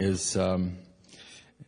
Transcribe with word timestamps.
is 0.00 0.36
um, 0.36 0.76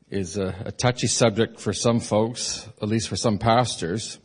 is 0.09 0.36
a, 0.36 0.55
a, 0.67 0.71
touchy 0.71 1.09
subject 1.09 1.59
for 1.59 1.73
some 1.73 1.99
folks, 1.99 2.68
at 2.80 2.87
least 2.87 3.08
for 3.08 3.17
some 3.17 3.38
pastors. 3.38 4.21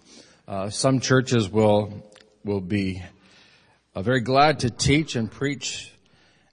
Uh, 0.47 0.69
some 0.69 0.99
churches 0.99 1.49
will 1.49 2.07
will 2.43 2.61
be 2.61 3.01
uh, 3.95 4.03
very 4.03 4.21
glad 4.21 4.59
to 4.59 4.69
teach 4.69 5.15
and 5.15 5.31
preach 5.31 5.91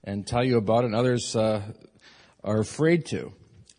and 0.03 0.25
tell 0.25 0.43
you 0.43 0.57
about 0.57 0.83
it, 0.83 0.87
and 0.87 0.95
others 0.95 1.35
uh, 1.35 1.61
are 2.43 2.59
afraid 2.59 3.05
to. 3.05 3.31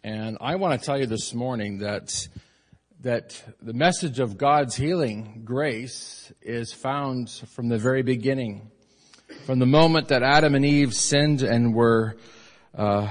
And 0.05 0.39
I 0.41 0.55
want 0.55 0.81
to 0.81 0.87
tell 0.87 1.01
you 1.01 1.07
this 1.07 1.35
morning 1.35 1.79
that 1.79 2.29
that 3.01 3.43
the 3.61 3.75
message 3.75 4.21
of 4.21 4.39
God's 4.39 4.77
healing 4.77 5.43
grace 5.45 6.33
is 6.41 6.73
found 6.73 7.29
from 7.29 7.69
the 7.69 7.79
very 7.79 8.03
beginning, 8.03 8.71
from 9.47 9.59
the 9.59 9.67
moment 9.67 10.07
that 10.09 10.23
Adam 10.23 10.55
and 10.55 10.65
Eve 10.65 10.95
sinned 10.95 11.43
and 11.43 11.75
were 11.75 12.17
uh, 12.73 13.11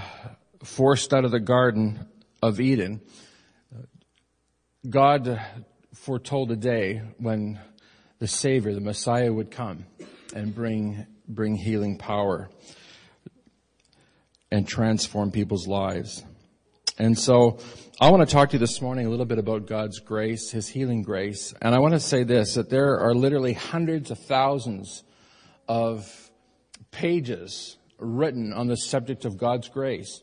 forced 0.64 1.14
out 1.14 1.26
of 1.26 1.32
the 1.32 1.40
Garden 1.40 2.08
of 2.42 2.60
Eden, 2.60 3.02
God 4.90 5.42
foretold 5.94 6.52
a 6.52 6.56
day 6.56 7.02
when 7.18 7.60
the 8.20 8.28
Savior, 8.28 8.74
the 8.74 8.82
Messiah 8.82 9.32
would 9.32 9.52
come 9.52 9.86
and 10.36 10.54
bring, 10.54 11.06
bring 11.28 11.56
healing 11.56 11.98
power 11.98 12.50
and 14.52 14.68
transform 14.68 15.32
people's 15.32 15.68
lives. 15.68 16.24
And 16.98 17.18
so 17.18 17.60
I 18.00 18.12
want 18.12 18.28
to 18.28 18.32
talk 18.32 18.50
to 18.50 18.54
you 18.54 18.60
this 18.60 18.82
morning 18.82 19.08
a 19.08 19.10
little 19.10 19.26
bit 19.26 19.40
about 19.40 19.66
God's 19.66 20.00
grace, 20.00 20.52
His 20.52 20.68
healing 20.68 21.02
grace. 21.02 21.54
And 21.62 21.74
I 21.74 21.80
want 21.80 21.94
to 21.94 22.00
say 22.00 22.24
this, 22.24 22.54
that 22.56 22.70
there 22.70 23.00
are 23.00 23.16
literally 23.16 23.54
hundreds 23.54 24.12
of 24.12 24.20
thousands 24.20 25.04
of 25.68 26.30
pages 26.92 27.78
written 27.98 28.54
on 28.54 28.68
the 28.68 28.78
subject 28.78 29.26
of 29.26 29.38
God's 29.38 29.70
grace. 29.70 30.22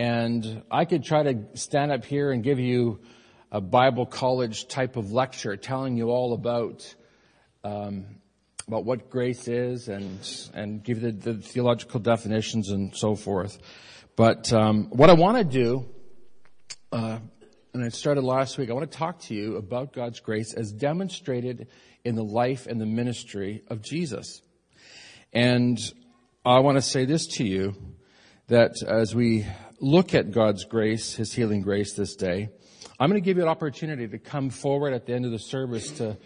And 0.00 0.62
I 0.70 0.86
could 0.86 1.04
try 1.04 1.24
to 1.24 1.44
stand 1.58 1.92
up 1.92 2.06
here 2.06 2.32
and 2.32 2.42
give 2.42 2.58
you 2.58 3.00
a 3.52 3.60
Bible 3.60 4.06
college 4.06 4.66
type 4.66 4.96
of 4.96 5.12
lecture 5.12 5.58
telling 5.58 5.98
you 5.98 6.08
all 6.08 6.32
about, 6.32 6.94
um, 7.64 8.06
about 8.66 8.86
what 8.86 9.10
grace 9.10 9.46
is 9.46 9.88
and, 9.88 10.18
and 10.54 10.82
give 10.82 11.02
the, 11.02 11.12
the 11.12 11.34
theological 11.34 12.00
definitions 12.00 12.70
and 12.70 12.96
so 12.96 13.14
forth. 13.14 13.58
But 14.16 14.50
um, 14.54 14.84
what 14.84 15.10
I 15.10 15.12
want 15.12 15.36
to 15.36 15.44
do, 15.44 15.86
uh, 16.92 17.18
and 17.74 17.84
I 17.84 17.90
started 17.90 18.24
last 18.24 18.56
week, 18.56 18.70
I 18.70 18.72
want 18.72 18.90
to 18.90 18.96
talk 18.96 19.20
to 19.24 19.34
you 19.34 19.56
about 19.56 19.92
God's 19.92 20.20
grace 20.20 20.54
as 20.54 20.72
demonstrated 20.72 21.68
in 22.06 22.14
the 22.14 22.24
life 22.24 22.66
and 22.66 22.80
the 22.80 22.86
ministry 22.86 23.64
of 23.68 23.82
Jesus. 23.82 24.40
And 25.34 25.76
I 26.42 26.60
want 26.60 26.78
to 26.78 26.82
say 26.82 27.04
this 27.04 27.26
to 27.36 27.44
you 27.44 27.74
that 28.46 28.82
as 28.82 29.14
we 29.14 29.44
look 29.80 30.14
at 30.14 30.30
God's 30.30 30.64
grace, 30.64 31.14
His 31.14 31.32
healing 31.32 31.62
grace 31.62 31.94
this 31.94 32.14
day, 32.14 32.50
I'm 32.98 33.08
going 33.08 33.20
to 33.20 33.24
give 33.24 33.38
you 33.38 33.42
an 33.42 33.48
opportunity 33.48 34.06
to 34.08 34.18
come 34.18 34.50
forward 34.50 34.92
at 34.92 35.06
the 35.06 35.14
end 35.14 35.24
of 35.24 35.30
the 35.30 35.38
service 35.38 35.90
to, 35.92 36.18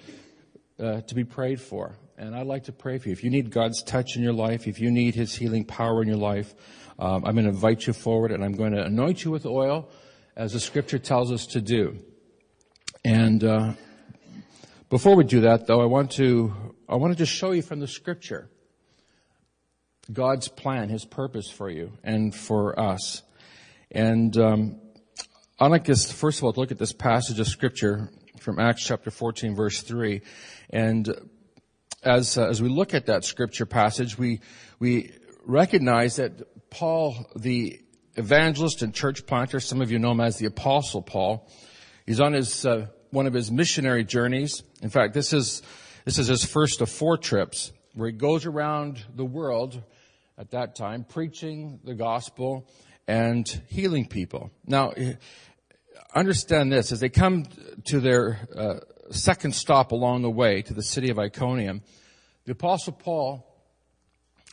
uh, 0.78 1.00
to 1.02 1.14
be 1.14 1.24
prayed 1.24 1.61
for. 1.61 1.96
And 2.19 2.34
I'd 2.34 2.46
like 2.46 2.64
to 2.64 2.72
pray 2.72 2.98
for 2.98 3.08
you. 3.08 3.12
If 3.12 3.24
you 3.24 3.30
need 3.30 3.50
God's 3.50 3.83
touch 3.83 4.16
in 4.16 4.22
your 4.22 4.33
life, 4.33 4.66
if 4.66 4.80
you 4.80 4.91
need 4.91 5.14
His 5.14 5.34
healing 5.34 5.64
power 5.64 6.02
in 6.02 6.08
your 6.08 6.16
life, 6.16 6.55
um, 6.98 7.24
I'm 7.24 7.34
going 7.34 7.44
to 7.44 7.50
invite 7.50 7.86
you 7.86 7.92
forward 7.92 8.33
and 8.33 8.44
I'm 8.44 8.52
going 8.52 8.72
to 8.72 8.84
anoint 8.84 9.24
you 9.24 9.30
with 9.30 9.46
oil 9.46 9.89
as 10.36 10.52
the 10.52 10.61
scripture 10.61 10.98
tells 10.98 11.33
us 11.33 11.46
to 11.48 11.61
do. 11.61 11.98
And, 13.05 13.42
uh, 13.42 13.72
before 14.91 15.16
we 15.16 15.24
do 15.24 15.41
that 15.41 15.66
though, 15.66 15.80
I 15.80 15.86
want 15.86 16.12
to, 16.12 16.55
I 16.89 16.96
want 16.96 17.12
to 17.12 17.18
just 17.18 17.33
show 17.33 17.50
you 17.50 17.62
from 17.62 17.80
the 17.80 17.89
scripture 17.89 18.48
God's 20.12 20.48
plan, 20.48 20.89
His 20.89 21.05
purpose 21.05 21.50
for 21.50 21.70
you 21.70 21.92
and 22.05 22.34
for 22.34 22.78
us. 22.78 23.22
And 23.90 24.36
um, 24.36 24.80
I'd 25.58 25.70
like 25.70 25.88
us, 25.88 26.10
first 26.10 26.38
of 26.38 26.44
all, 26.44 26.52
to 26.52 26.60
look 26.60 26.72
at 26.72 26.78
this 26.78 26.92
passage 26.92 27.38
of 27.38 27.46
Scripture 27.46 28.10
from 28.40 28.58
Acts 28.58 28.84
chapter 28.84 29.10
14, 29.10 29.54
verse 29.54 29.82
3. 29.82 30.20
And 30.70 31.08
as, 32.02 32.36
uh, 32.36 32.48
as 32.48 32.62
we 32.62 32.68
look 32.68 32.95
at 32.95 33.06
that 33.06 33.24
Scripture 33.24 33.67
passage, 33.67 34.18
we, 34.18 34.40
we 34.78 35.12
recognize 35.46 36.17
that 36.17 36.70
Paul, 36.70 37.14
the 37.36 37.80
evangelist 38.17 38.83
and 38.83 38.95
church 38.95 39.27
planter, 39.27 39.61
some 39.61 39.80
of 39.80 39.90
you 39.90 39.98
know 39.98 40.12
him 40.12 40.20
as 40.20 40.39
the 40.39 40.46
Apostle 40.46 41.02
Paul, 41.02 41.48
he's 42.06 42.20
on 42.20 42.33
his, 42.33 42.66
uh, 42.66 42.86
one 43.11 43.27
of 43.27 43.34
his 43.34 43.51
missionary 43.51 44.05
journeys. 44.05 44.62
In 44.83 44.90
fact, 44.90 45.14
this 45.14 45.33
is, 45.33 45.62
this 46.05 46.18
is 46.18 46.27
his 46.27 46.45
first 46.45 46.80
of 46.80 46.90
four 46.90 47.16
trips 47.16 47.72
where 47.95 48.08
he 48.08 48.16
goes 48.16 48.45
around 48.45 49.05
the 49.14 49.24
world 49.24 49.80
at 50.36 50.51
that 50.51 50.74
time 50.74 51.05
preaching 51.05 51.78
the 51.84 51.95
gospel 51.95 52.68
and 53.06 53.48
healing 53.68 54.06
people. 54.06 54.50
Now, 54.66 54.92
understand 56.14 56.72
this, 56.72 56.92
as 56.92 57.00
they 57.00 57.08
come 57.08 57.44
to 57.86 58.00
their 58.00 58.48
uh, 58.56 58.74
second 59.10 59.54
stop 59.54 59.92
along 59.92 60.22
the 60.22 60.30
way 60.30 60.62
to 60.62 60.74
the 60.74 60.82
city 60.82 61.10
of 61.10 61.18
Iconium, 61.18 61.82
the 62.44 62.52
apostle 62.52 62.92
Paul 62.92 63.46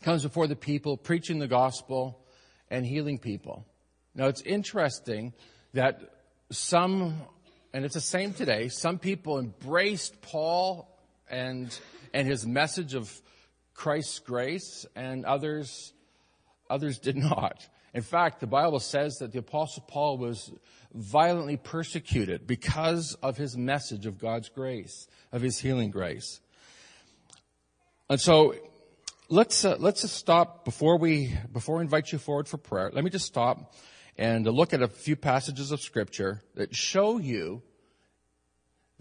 comes 0.02 0.24
before 0.24 0.48
the 0.48 0.56
people 0.56 0.98
preaching 0.98 1.40
the 1.40 1.48
gospel 1.48 2.26
and 2.70 2.86
healing 2.86 3.20
people. 3.20 3.66
Now, 4.16 4.28
it's 4.28 4.42
interesting 4.42 5.34
that 5.74 6.02
some, 6.52 7.22
and 7.74 7.86
it's 7.86 7.94
the 7.94 8.02
same 8.02 8.34
today, 8.34 8.68
some 8.68 8.98
people 8.98 9.40
embraced 9.40 10.22
Paul 10.22 10.88
and, 11.30 11.78
and 12.14 12.28
his 12.28 12.46
message 12.46 12.94
of 12.94 13.12
Christ's 13.74 14.20
grace 14.20 14.86
and 14.96 15.26
others, 15.26 15.94
others 16.70 17.00
did 17.00 17.16
not. 17.16 17.66
In 17.94 18.02
fact, 18.02 18.40
the 18.40 18.48
Bible 18.48 18.80
says 18.80 19.18
that 19.18 19.32
the 19.32 19.40
apostle 19.40 19.84
Paul 19.88 20.18
was 20.18 20.52
violently 20.94 21.58
persecuted 21.58 22.48
because 22.48 23.16
of 23.22 23.38
his 23.38 23.58
message 23.58 24.06
of 24.06 24.18
God's 24.18 24.50
grace, 24.50 25.08
of 25.32 25.42
his 25.42 25.60
healing 25.60 25.92
grace. 25.92 26.40
And 28.10 28.20
so 28.20 28.56
let's 29.30 29.64
uh, 29.66 29.78
let's 29.80 30.02
just 30.02 30.16
stop 30.16 30.66
before 30.66 30.98
we 30.98 31.34
before 31.52 31.82
invite 31.82 32.12
you 32.12 32.18
forward 32.18 32.48
for 32.48 32.58
prayer. 32.58 32.92
Let 32.94 33.04
me 33.04 33.10
just 33.10 33.26
stop 33.26 33.74
and 34.18 34.46
look 34.46 34.74
at 34.74 34.82
a 34.82 34.88
few 34.88 35.16
passages 35.16 35.72
of 35.72 35.82
scripture 35.82 36.42
that 36.56 36.76
show 36.76 37.18
you 37.18 37.62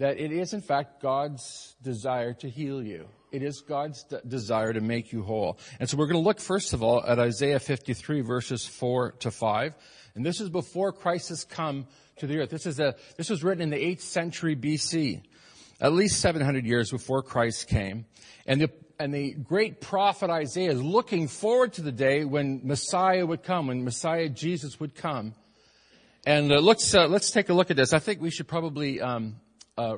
that 0.01 0.19
it 0.19 0.33
is 0.33 0.55
in 0.55 0.63
fact 0.63 1.03
God's 1.03 1.77
desire 1.83 2.33
to 2.33 2.49
heal 2.49 2.83
you. 2.83 3.07
It 3.33 3.43
is 3.43 3.61
God's 3.61 4.03
de- 4.05 4.23
desire 4.23 4.73
to 4.73 4.81
make 4.81 5.13
you 5.13 5.23
whole. 5.23 5.59
And 5.79 5.89
so 5.89 5.99
we're 5.99 6.07
going 6.07 6.21
to 6.21 6.27
look 6.27 6.41
first 6.41 6.73
of 6.73 6.83
all 6.83 7.05
at 7.05 7.19
Isaiah 7.19 7.61
53 7.61 8.23
verses 8.23 8.67
4 8.67 9.13
to 9.21 9.31
5. 9.31 9.77
And 10.15 10.25
this 10.25 10.41
is 10.41 10.49
before 10.49 10.93
Christ 10.93 11.29
has 11.29 11.45
come 11.45 11.87
to 12.17 12.27
the 12.27 12.39
earth. 12.39 12.49
This 12.49 12.65
is 12.65 12.81
a, 12.81 12.95
this 13.19 13.29
was 13.29 13.45
written 13.45 13.63
in 13.63 13.69
the 13.69 13.77
8th 13.77 14.01
century 14.01 14.57
BC. 14.57 15.21
At 15.83 15.93
least 15.93 16.19
700 16.21 16.65
years 16.65 16.91
before 16.91 17.23
Christ 17.23 17.69
came. 17.69 18.07
And 18.47 18.63
the, 18.63 18.71
and 18.99 19.13
the 19.13 19.33
great 19.35 19.83
prophet 19.83 20.31
Isaiah 20.31 20.73
is 20.73 20.83
looking 20.83 21.29
forward 21.29 21.75
to 21.75 21.83
the 21.83 21.93
day 21.93 22.25
when 22.25 22.63
Messiah 22.65 23.27
would 23.27 23.43
come, 23.43 23.67
when 23.67 23.85
Messiah 23.85 24.31
Jesus 24.31 24.81
would 24.81 24.95
come. 24.95 25.35
And 26.25 26.51
uh, 26.51 26.61
let's, 26.63 26.95
uh, 26.95 27.07
let's 27.07 27.31
take 27.31 27.51
a 27.51 27.55
look 27.55 27.71
at 27.71 27.77
this. 27.77 27.93
I 27.93 27.99
think 27.99 28.23
we 28.23 28.31
should 28.31 28.49
probably 28.49 29.01
um, 29.03 29.37
uh, 29.81 29.97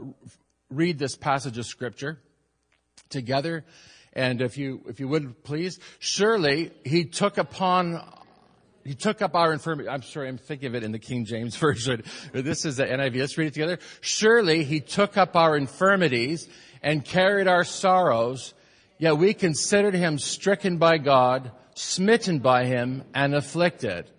read 0.71 0.99
this 0.99 1.17
passage 1.17 1.59
of 1.59 1.67
scripture 1.67 2.19
together. 3.11 3.65
And 4.13 4.41
if 4.41 4.57
you, 4.57 4.83
if 4.87 5.01
you 5.01 5.09
would 5.09 5.43
please, 5.43 5.81
surely 5.99 6.71
he 6.85 7.05
took 7.05 7.39
upon 7.39 8.01
he 8.85 8.95
took 8.95 9.23
up 9.23 9.37
our 9.37 9.53
infirmity. 9.53 9.89
I'm 9.89 10.03
sorry, 10.03 10.27
I'm 10.29 10.39
thinking 10.39 10.67
of 10.67 10.75
it 10.75 10.83
in 10.83 10.91
the 10.91 10.99
King 10.99 11.25
James 11.25 11.55
Version. 11.67 12.03
This 12.33 12.65
is 12.65 12.79
the 12.79 12.85
NIV. 12.85 13.17
Let's 13.17 13.39
read 13.39 13.47
it 13.47 13.55
together. 13.55 13.79
Surely 14.01 14.65
he 14.65 14.81
took 14.81 15.17
up 15.17 15.37
our 15.37 15.57
infirmities 15.57 16.49
and 16.83 17.05
carried 17.05 17.47
our 17.47 17.63
sorrows, 17.63 18.55
yet 18.99 19.19
we 19.19 19.35
considered 19.35 19.95
him 19.95 20.19
stricken 20.19 20.79
by 20.79 20.99
God, 20.99 21.53
smitten 21.77 22.41
by 22.41 22.65
him, 22.65 23.05
and 23.15 23.37
afflicted. 23.37 24.11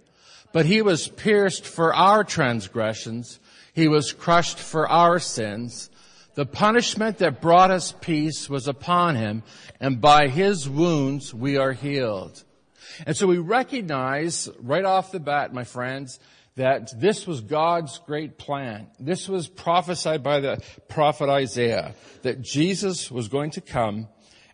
But 0.54 0.66
he 0.66 0.82
was 0.82 1.10
pierced 1.10 1.66
for 1.66 1.94
our 1.94 2.24
transgressions. 2.24 3.40
He 3.74 3.88
was 3.88 4.14
crushed 4.14 4.60
for 4.60 4.88
our 4.88 5.20
sins. 5.20 5.90
The 6.36 6.46
punishment 6.46 7.20
that 7.20 7.42
brought 7.42 7.72
us 7.72 7.94
peace 8.02 8.50
was 8.50 8.68
upon 8.68 9.16
him, 9.16 9.44
and 9.80 10.02
by 10.02 10.28
his 10.28 10.70
wounds 10.70 11.34
we 11.34 11.58
are 11.58 11.74
healed. 11.74 12.44
And 13.06 13.16
so 13.18 13.28
we 13.28 13.38
recognize 13.38 14.50
right 14.60 14.86
off 14.86 15.12
the 15.12 15.20
bat, 15.20 15.54
my 15.54 15.64
friends, 15.64 16.20
that 16.56 17.00
this 17.00 17.26
was 17.26 17.42
God's 17.42 18.00
great 18.00 18.38
plan. 18.38 18.88
This 19.00 19.28
was 19.28 19.48
prophesied 19.48 20.22
by 20.22 20.40
the 20.40 20.62
prophet 20.88 21.30
Isaiah, 21.30 21.96
that 22.22 22.42
Jesus 22.42 23.10
was 23.10 23.28
going 23.28 23.52
to 23.52 23.62
come 23.62 24.08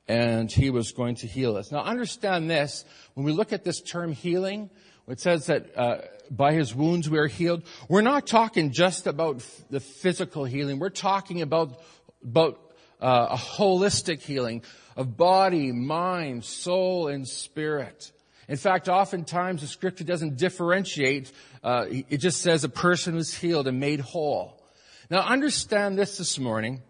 and 0.08 0.52
he 0.52 0.70
was 0.70 0.92
going 0.92 1.16
to 1.16 1.28
heal 1.28 1.56
us. 1.56 1.72
Now 1.72 1.84
understand 1.84 2.50
this, 2.50 2.84
when 3.14 3.26
we 3.26 3.32
look 3.32 3.54
at 3.54 3.64
this 3.64 3.82
term 3.82 4.12
healing, 4.12 4.70
it 5.08 5.20
says 5.20 5.48
that 5.48 5.78
uh, 5.78 5.98
by 6.30 6.54
his 6.54 6.74
wounds 6.76 7.10
we 7.10 7.18
are 7.18 7.28
healed. 7.28 7.64
We're 7.88 8.02
not 8.02 8.28
talking 8.28 8.72
just 8.72 9.08
about 9.08 9.44
the 9.70 9.80
physical 9.80 10.46
healing. 10.46 10.80
We're 10.80 10.90
talking 10.90 11.42
about 11.42 11.82
about 12.24 12.60
uh, 13.02 13.28
a 13.32 13.38
holistic 13.38 14.22
healing 14.22 14.64
of 14.96 15.16
body, 15.16 15.72
mind, 15.72 16.44
soul, 16.44 17.08
and 17.08 17.28
spirit. 17.28 18.12
In 18.48 18.58
fact, 18.58 18.90
oftentimes 18.90 19.62
the 19.62 19.68
scripture 19.68 20.04
doesn't 20.04 20.38
differentiate. 20.38 21.32
Uh, 21.64 21.86
it 21.90 22.18
just 22.18 22.42
says 22.42 22.64
a 22.64 22.70
person 22.70 23.16
was 23.16 23.34
healed 23.34 23.68
and 23.68 23.80
made 23.80 24.00
whole. 24.00 24.62
Now 25.10 25.22
understand 25.22 25.98
this 25.98 26.18
this 26.18 26.38
morning. 26.40 26.82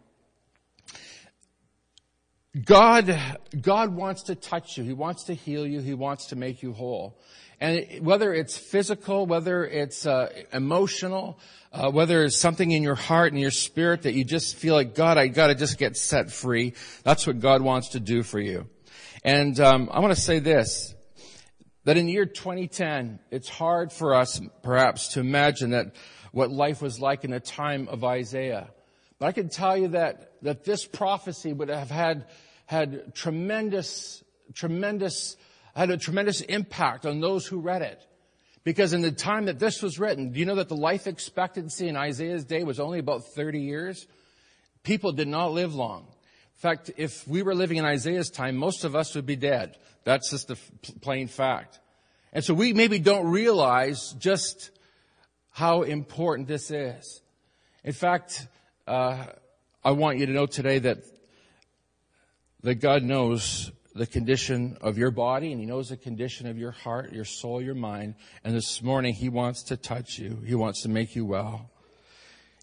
God, 2.66 3.16
God 3.62 3.96
wants 3.96 4.24
to 4.24 4.36
touch 4.36 4.78
you. 4.78 4.84
He 4.84 4.94
wants 4.94 5.26
to 5.26 5.36
heal 5.36 5.68
you. 5.68 5.82
He 5.82 5.94
wants 5.94 6.28
to 6.28 6.36
make 6.36 6.64
you 6.64 6.74
whole. 6.74 7.22
And 7.62 8.04
whether 8.06 8.34
it's 8.34 8.58
physical, 8.58 9.28
whether 9.28 9.66
it's 9.66 10.08
uh, 10.08 10.30
emotional, 10.52 11.40
uh, 11.72 11.92
whether 11.92 12.24
it's 12.24 12.38
something 12.38 12.72
in 12.72 12.82
your 12.82 12.96
heart 12.96 13.34
and 13.34 13.40
your 13.40 13.52
spirit 13.52 14.04
that 14.04 14.14
you 14.14 14.24
just 14.24 14.56
feel 14.56 14.74
like, 14.74 14.96
God, 14.96 15.18
I 15.18 15.28
gotta 15.28 15.54
just 15.54 15.78
get 15.78 15.96
set 15.96 16.32
free. 16.32 16.74
That's 17.04 17.28
what 17.28 17.40
God 17.40 17.62
wants 17.62 17.90
to 17.90 18.00
do 18.00 18.24
for 18.24 18.40
you. 18.40 18.68
And 19.24 19.60
um, 19.60 19.90
I 19.92 20.00
want 20.00 20.16
to 20.16 20.20
say 20.20 20.40
this, 20.40 20.96
that 21.84 21.98
in 21.98 22.08
the 22.08 22.14
year 22.14 22.26
2010, 22.26 23.20
it's 23.30 23.50
hard 23.50 23.92
for 23.92 24.16
us 24.16 24.42
perhaps 24.64 25.10
to 25.10 25.20
imagine 25.20 25.72
that 25.72 25.94
what 26.32 26.50
life 26.50 26.82
was 26.82 27.00
like 27.00 27.26
in 27.26 27.32
the 27.32 27.40
time 27.40 27.88
of 27.90 28.04
Isaiah. 28.04 28.70
But 29.20 29.28
I 29.28 29.32
can 29.34 29.50
tell 29.50 29.78
you 29.78 29.90
that, 29.90 30.29
that 30.42 30.64
this 30.64 30.86
prophecy 30.86 31.54
would 31.54 31.70
have 31.70 31.90
had, 31.90 32.28
had 32.66 33.14
tremendous, 33.16 34.24
tremendous 34.54 35.38
had 35.76 35.90
a 35.90 35.98
tremendous 35.98 36.42
impact 36.42 37.06
on 37.06 37.22
those 37.22 37.46
who 37.48 37.60
read 37.60 37.82
it. 37.82 38.06
Because 38.64 38.92
in 38.92 39.02
the 39.02 39.12
time 39.12 39.46
that 39.46 39.60
this 39.60 39.82
was 39.82 39.98
written, 39.98 40.32
do 40.32 40.40
you 40.40 40.46
know 40.46 40.56
that 40.56 40.68
the 40.68 40.76
life 40.76 41.08
expectancy 41.08 41.88
in 41.88 41.96
Isaiah's 41.96 42.44
day 42.44 42.64
was 42.64 42.80
only 42.80 43.00
about 43.00 43.24
30 43.34 43.62
years? 43.62 44.06
People 44.84 45.14
did 45.14 45.28
not 45.28 45.54
live 45.54 45.74
long. 45.74 46.02
In 46.02 46.62
fact, 46.62 46.92
if 46.98 47.26
we 47.28 47.42
were 47.42 47.56
living 47.56 47.78
in 47.78 47.86
Isaiah's 47.86 48.30
time, 48.30 48.58
most 48.58 48.84
of 48.84 48.96
us 48.96 49.16
would 49.16 49.26
be 49.26 49.38
dead. 49.38 49.78
That's 50.04 50.30
just 50.30 50.52
a 50.52 50.58
plain 51.00 51.28
fact. 51.28 51.80
And 52.34 52.44
so 52.44 52.54
we 52.54 52.74
maybe 52.74 53.00
don't 53.00 53.28
realize 53.28 54.14
just 54.20 54.72
how 55.52 55.84
important 55.84 56.48
this 56.48 56.70
is. 56.70 57.22
In 57.86 57.94
fact, 57.94 58.46
uh, 58.86 59.28
I 59.84 59.92
want 59.92 60.18
you 60.18 60.26
to 60.26 60.34
know 60.34 60.46
today 60.46 60.80
that 60.80 61.00
that 62.64 62.76
God 62.76 63.04
knows 63.04 63.72
the 63.96 64.06
condition 64.06 64.78
of 64.82 64.98
your 64.98 65.12
body 65.12 65.52
and 65.52 65.60
he 65.60 65.66
knows 65.66 65.90
the 65.90 65.98
condition 65.98 66.48
of 66.48 66.58
your 66.58 66.72
heart, 66.72 67.14
your 67.14 67.26
soul, 67.26 67.62
your 67.62 67.76
mind. 67.76 68.16
And 68.44 68.54
this 68.54 68.82
morning 68.82 69.14
he 69.14 69.30
wants 69.30 69.64
to 69.64 69.78
touch 69.78 70.20
you. 70.20 70.42
He 70.46 70.56
wants 70.56 70.82
to 70.84 70.90
make 70.90 71.16
you 71.16 71.26
well. 71.26 71.70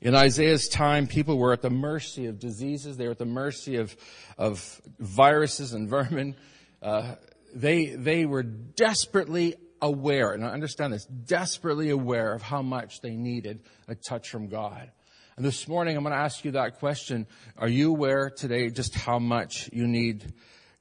In 0.03 0.15
Isaiah's 0.15 0.69
time, 0.69 1.07
people 1.07 1.39
were 1.39 1.55
at 1.55 1.63
the 1.63 1.71
mercy 1.71 2.27
of 2.27 2.39
diseases. 2.39 2.99
They 2.99 3.07
were 3.07 3.13
at 3.13 3.19
the 3.19 3.25
mercy 3.25 3.77
of, 3.77 3.97
of 4.37 4.81
viruses 4.99 5.73
and 5.73 5.89
vermin. 5.89 6.37
Uh, 6.83 7.15
they, 7.55 7.87
they 7.87 8.27
were 8.27 8.43
desperately 8.43 9.55
aware, 9.81 10.33
and 10.33 10.45
I 10.45 10.49
understand 10.49 10.93
this, 10.93 11.07
desperately 11.07 11.89
aware 11.89 12.35
of 12.35 12.43
how 12.43 12.61
much 12.61 13.01
they 13.01 13.17
needed 13.17 13.61
a 13.89 13.95
touch 13.95 14.29
from 14.29 14.49
God. 14.49 14.91
And 15.37 15.45
this 15.45 15.69
morning, 15.69 15.97
I'm 15.97 16.03
going 16.03 16.15
to 16.15 16.19
ask 16.19 16.45
you 16.45 16.53
that 16.53 16.79
question. 16.79 17.27
Are 17.59 17.69
you 17.69 17.91
aware 17.91 18.31
today 18.31 18.71
just 18.71 18.95
how 18.95 19.19
much 19.19 19.69
you 19.73 19.87
need 19.87 20.33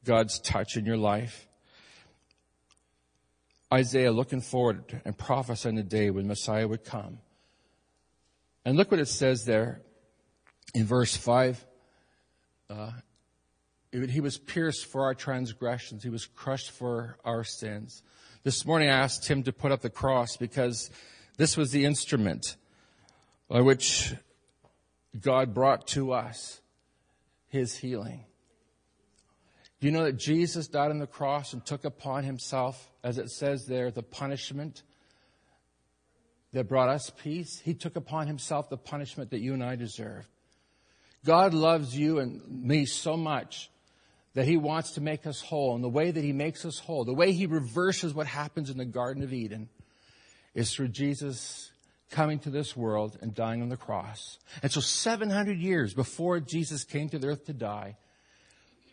God's 0.05 0.39
touch 0.39 0.77
in 0.77 0.85
your 0.85 0.97
life. 0.97 1.47
Isaiah 3.73 4.11
looking 4.11 4.39
forward 4.39 5.01
and 5.03 5.17
prophesying 5.17 5.75
the 5.75 5.83
day 5.83 6.11
when 6.11 6.27
Messiah 6.27 6.67
would 6.67 6.85
come. 6.85 7.17
And 8.63 8.77
look 8.77 8.91
what 8.91 8.99
it 8.99 9.07
says 9.07 9.43
there 9.43 9.81
in 10.73 10.85
verse 10.85 11.17
5. 11.17 11.65
Uh, 12.69 12.91
he 13.91 14.21
was 14.21 14.37
pierced 14.37 14.85
for 14.85 15.03
our 15.03 15.15
transgressions. 15.15 16.03
He 16.03 16.09
was 16.09 16.25
crushed 16.25 16.71
for 16.71 17.17
our 17.25 17.43
sins. 17.43 18.03
This 18.43 18.65
morning 18.65 18.89
I 18.89 18.93
asked 18.93 19.27
him 19.27 19.43
to 19.43 19.51
put 19.51 19.71
up 19.71 19.81
the 19.81 19.89
cross 19.89 20.37
because 20.37 20.91
this 21.37 21.57
was 21.57 21.71
the 21.71 21.85
instrument 21.85 22.55
by 23.49 23.61
which 23.61 24.13
God 25.21 25.53
brought 25.53 25.87
to 25.89 26.11
us 26.13 26.61
his 27.47 27.77
healing. 27.77 28.25
Do 29.79 29.87
you 29.87 29.93
know 29.93 30.05
that 30.05 30.17
Jesus 30.17 30.67
died 30.67 30.91
on 30.91 30.99
the 30.99 31.07
cross 31.07 31.53
and 31.53 31.65
took 31.65 31.85
upon 31.85 32.23
himself, 32.23 32.91
as 33.03 33.17
it 33.17 33.29
says 33.29 33.65
there, 33.65 33.91
the 33.91 34.03
punishment 34.03 34.83
that 36.53 36.67
brought 36.67 36.89
us 36.89 37.11
peace? 37.21 37.59
He 37.59 37.73
took 37.73 37.95
upon 37.95 38.27
himself 38.27 38.69
the 38.69 38.77
punishment 38.77 39.31
that 39.31 39.41
you 39.41 39.53
and 39.53 39.63
I 39.63 39.75
deserve. 39.75 40.27
God 41.25 41.53
loves 41.53 41.97
you 41.97 42.19
and 42.19 42.41
me 42.47 42.85
so 42.85 43.17
much 43.17 43.69
that 44.33 44.45
he 44.45 44.57
wants 44.57 44.91
to 44.91 45.01
make 45.01 45.25
us 45.25 45.41
whole. 45.41 45.75
And 45.75 45.83
the 45.83 45.89
way 45.89 46.11
that 46.11 46.23
he 46.23 46.33
makes 46.33 46.65
us 46.65 46.79
whole, 46.79 47.05
the 47.05 47.13
way 47.13 47.31
he 47.31 47.45
reverses 47.45 48.13
what 48.13 48.27
happens 48.27 48.69
in 48.69 48.77
the 48.77 48.85
Garden 48.85 49.23
of 49.23 49.33
Eden, 49.33 49.69
is 50.53 50.73
through 50.73 50.89
Jesus 50.89 51.71
coming 52.11 52.39
to 52.39 52.49
this 52.49 52.75
world 52.75 53.17
and 53.21 53.33
dying 53.33 53.61
on 53.61 53.69
the 53.69 53.77
cross. 53.77 54.37
And 54.61 54.71
so 54.71 54.79
700 54.79 55.57
years 55.57 55.93
before 55.93 56.39
Jesus 56.39 56.83
came 56.83 57.09
to 57.09 57.19
the 57.19 57.27
earth 57.27 57.45
to 57.45 57.53
die, 57.53 57.97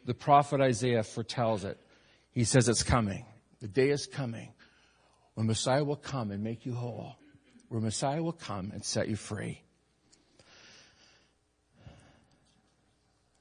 the 0.04 0.14
prophet 0.14 0.60
Isaiah 0.60 1.02
foretells 1.02 1.64
it. 1.64 1.78
He 2.32 2.44
says 2.44 2.68
it's 2.68 2.82
coming. 2.82 3.24
The 3.60 3.68
day 3.68 3.90
is 3.90 4.06
coming 4.06 4.52
when 5.34 5.46
Messiah 5.46 5.84
will 5.84 5.96
come 5.96 6.30
and 6.30 6.42
make 6.42 6.66
you 6.66 6.74
whole, 6.74 7.16
where 7.68 7.80
Messiah 7.80 8.22
will 8.22 8.32
come 8.32 8.70
and 8.72 8.84
set 8.84 9.08
you 9.08 9.16
free. 9.16 9.62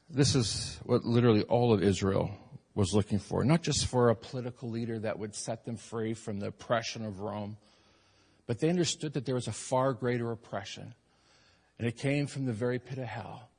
This 0.10 0.36
is 0.36 0.80
what 0.84 1.06
literally 1.06 1.44
all 1.44 1.74
of 1.74 1.82
Israel 1.82 2.32
was 2.76 2.94
looking 2.94 3.20
for, 3.20 3.44
not 3.44 3.62
just 3.62 3.88
for 3.88 4.10
a 4.10 4.16
political 4.16 4.70
leader 4.70 5.00
that 5.00 5.18
would 5.18 5.36
set 5.36 5.66
them 5.66 5.78
free 5.78 6.14
from 6.14 6.40
the 6.40 6.48
oppression 6.48 7.06
of 7.06 7.20
Rome, 7.20 7.58
but 8.52 8.60
they 8.60 8.68
understood 8.68 9.14
that 9.14 9.26
there 9.26 9.36
was 9.36 9.48
a 9.48 9.54
far 9.54 9.94
greater 9.94 10.30
oppression, 10.30 10.94
and 11.80 11.88
it 11.88 11.96
came 11.96 12.28
from 12.28 12.44
the 12.44 12.52
very 12.52 12.80
pit 12.80 12.98
of 12.98 13.06
hell. 13.06 13.50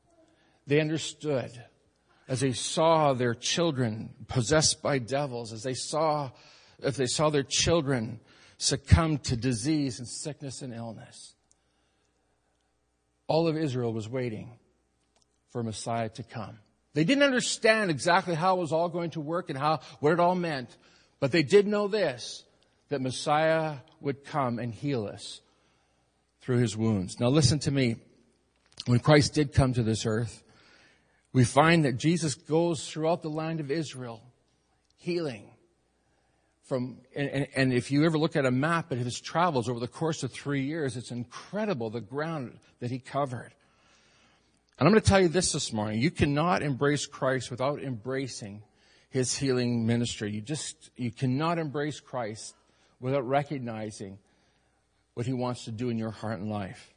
They 0.66 0.82
understood 0.82 1.50
as 2.28 2.40
they 2.40 2.52
saw 2.52 3.14
their 3.14 3.32
children 3.32 4.10
possessed 4.28 4.82
by 4.82 4.98
devils, 4.98 5.50
as 5.50 5.62
they 5.62 5.72
saw, 5.72 6.30
if 6.82 6.94
they 6.98 7.06
saw 7.06 7.30
their 7.30 7.42
children 7.42 8.20
succumb 8.58 9.16
to 9.20 9.34
disease 9.34 9.98
and 9.98 10.06
sickness 10.06 10.60
and 10.60 10.74
illness. 10.74 11.36
All 13.28 13.48
of 13.48 13.56
Israel 13.56 13.94
was 13.94 14.10
waiting 14.10 14.50
for 15.52 15.62
Messiah 15.62 16.10
to 16.10 16.22
come. 16.22 16.58
They 16.92 17.04
didn't 17.04 17.24
understand 17.24 17.90
exactly 17.90 18.34
how 18.34 18.58
it 18.58 18.60
was 18.60 18.72
all 18.72 18.90
going 18.90 19.12
to 19.12 19.22
work 19.22 19.48
and 19.48 19.58
how, 19.58 19.80
what 20.00 20.12
it 20.12 20.20
all 20.20 20.34
meant, 20.34 20.68
but 21.18 21.32
they 21.32 21.42
did 21.42 21.66
know 21.66 21.88
this, 21.88 22.44
that 22.92 23.00
Messiah 23.00 23.76
would 24.00 24.24
come 24.24 24.58
and 24.58 24.72
heal 24.72 25.06
us 25.06 25.40
through 26.40 26.58
his 26.58 26.76
wounds. 26.76 27.18
Now 27.18 27.28
listen 27.28 27.58
to 27.60 27.70
me. 27.70 27.96
When 28.86 28.98
Christ 28.98 29.34
did 29.34 29.52
come 29.52 29.72
to 29.74 29.82
this 29.82 30.06
earth, 30.06 30.42
we 31.32 31.44
find 31.44 31.84
that 31.84 31.96
Jesus 31.96 32.34
goes 32.34 32.88
throughout 32.88 33.22
the 33.22 33.30
land 33.30 33.60
of 33.60 33.70
Israel, 33.70 34.22
healing. 34.96 35.48
From, 36.64 36.98
and, 37.14 37.46
and, 37.54 37.72
if 37.72 37.90
you 37.90 38.04
ever 38.04 38.18
look 38.18 38.34
at 38.34 38.46
a 38.46 38.50
map 38.50 38.92
of 38.92 38.98
his 38.98 39.20
travels 39.20 39.68
over 39.68 39.80
the 39.80 39.88
course 39.88 40.22
of 40.22 40.32
three 40.32 40.62
years, 40.62 40.96
it's 40.96 41.10
incredible 41.10 41.90
the 41.90 42.00
ground 42.00 42.58
that 42.80 42.90
he 42.90 42.98
covered. 42.98 43.52
And 44.78 44.86
I'm 44.86 44.92
going 44.92 45.02
to 45.02 45.08
tell 45.08 45.20
you 45.20 45.28
this 45.28 45.52
this 45.52 45.72
morning. 45.72 46.00
You 46.00 46.10
cannot 46.10 46.62
embrace 46.62 47.06
Christ 47.06 47.50
without 47.50 47.82
embracing 47.82 48.62
his 49.10 49.36
healing 49.36 49.86
ministry. 49.86 50.30
You 50.30 50.40
just, 50.40 50.90
you 50.96 51.10
cannot 51.10 51.58
embrace 51.58 52.00
Christ 52.00 52.54
without 53.02 53.28
recognizing 53.28 54.18
what 55.14 55.26
he 55.26 55.34
wants 55.34 55.66
to 55.66 55.70
do 55.70 55.90
in 55.90 55.98
your 55.98 56.12
heart 56.12 56.40
and 56.40 56.48
life. 56.48 56.94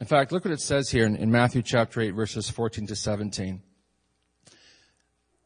In 0.00 0.06
fact, 0.06 0.32
look 0.32 0.44
what 0.44 0.54
it 0.54 0.60
says 0.60 0.88
here 0.88 1.04
in, 1.04 1.16
in 1.16 1.30
Matthew 1.30 1.60
chapter 1.60 2.00
8, 2.00 2.12
verses 2.12 2.48
14 2.48 2.86
to 2.86 2.96
17. 2.96 3.60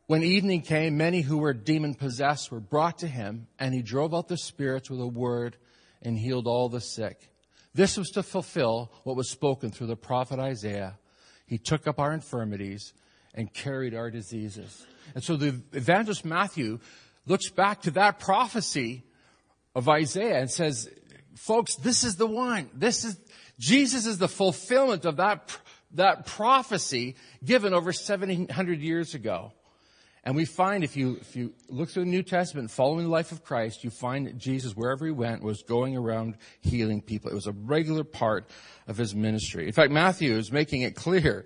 When 0.07 0.23
evening 0.23 0.61
came, 0.61 0.99
many 0.99 1.23
who 1.23 1.38
were 1.38 1.55
demon 1.55 1.95
possessed 1.95 2.52
were 2.52 2.61
brought 2.61 2.99
to 2.99 3.09
him, 3.09 3.47
and 3.59 3.73
he 3.73 3.81
drove 3.81 4.14
out 4.14 4.29
the 4.29 4.37
spirits 4.37 4.91
with 4.91 5.00
a 5.00 5.07
word 5.07 5.57
and 6.02 6.19
healed 6.19 6.47
all 6.47 6.69
the 6.69 6.81
sick. 6.81 7.31
This 7.75 7.97
was 7.97 8.11
to 8.11 8.23
fulfill 8.23 8.93
what 9.05 9.17
was 9.17 9.31
spoken 9.31 9.71
through 9.71 9.87
the 9.87 9.97
prophet 9.97 10.38
Isaiah. 10.38 10.99
He 11.47 11.57
took 11.57 11.87
up 11.87 11.99
our 11.99 12.12
infirmities 12.12 12.93
and 13.35 13.52
carried 13.52 13.95
our 13.95 14.11
diseases. 14.11 14.85
And 15.14 15.25
so 15.25 15.37
the 15.37 15.62
evangelist 15.73 16.26
Matthew 16.26 16.79
looks 17.25 17.49
back 17.49 17.83
to 17.83 17.93
that 17.93 18.19
prophecy 18.19 19.05
of 19.75 19.88
Isaiah 19.88 20.41
and 20.41 20.50
says, 20.50 20.88
folks, 21.37 21.76
this 21.76 22.05
is 22.05 22.17
the 22.17 22.26
one. 22.26 22.71
This 22.75 23.05
is, 23.05 23.19
Jesus 23.59 24.07
is 24.07 24.19
the 24.19 24.29
fulfillment 24.29 25.05
of 25.05 25.17
that, 25.17 25.57
that 25.93 26.26
prophecy 26.26 27.17
given 27.45 27.75
over 27.75 27.93
700 27.93 28.81
years 28.81 29.14
ago. 29.14 29.52
And 30.25 30.37
we 30.37 30.45
find 30.45 30.85
if 30.85 30.97
you, 30.97 31.17
if 31.21 31.35
you 31.35 31.52
look 31.69 31.88
through 31.88 32.05
the 32.05 32.11
New 32.11 32.23
Testament, 32.23 32.71
following 32.71 33.07
the 33.07 33.11
life 33.11 33.33
of 33.33 33.43
Christ, 33.43 33.83
you 33.83 33.91
find 33.91 34.29
that 34.29 34.38
Jesus, 34.38 34.76
wherever 34.76 35.05
he 35.05 35.11
went, 35.11 35.43
was 35.43 35.64
going 35.64 35.97
around 35.97 36.37
healing 36.61 37.02
people. 37.02 37.31
It 37.31 37.35
was 37.35 37.49
a 37.49 37.52
regular 37.52 38.05
part 38.05 38.49
of 38.87 38.97
his 38.97 39.17
ministry. 39.17 39.67
In 39.67 39.73
fact, 39.73 39.91
Matthew 39.91 40.37
is 40.37 40.52
making 40.52 40.83
it 40.83 40.95
clear 40.95 41.45